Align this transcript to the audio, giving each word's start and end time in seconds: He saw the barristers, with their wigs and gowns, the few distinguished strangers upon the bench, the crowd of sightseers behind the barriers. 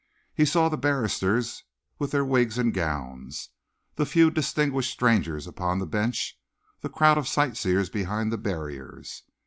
He 0.33 0.45
saw 0.45 0.67
the 0.67 0.79
barristers, 0.79 1.63
with 1.99 2.09
their 2.09 2.25
wigs 2.25 2.57
and 2.57 2.73
gowns, 2.73 3.49
the 3.97 4.05
few 4.07 4.31
distinguished 4.31 4.89
strangers 4.91 5.45
upon 5.45 5.77
the 5.77 5.85
bench, 5.85 6.39
the 6.79 6.89
crowd 6.89 7.19
of 7.19 7.27
sightseers 7.27 7.91
behind 7.91 8.31
the 8.31 8.39
barriers. 8.39 9.21